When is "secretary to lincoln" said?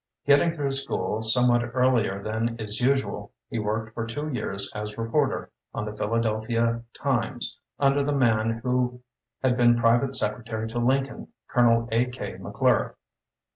10.15-11.27